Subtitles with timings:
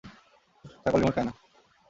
[0.81, 1.31] ছাগল রিমোট খায় না।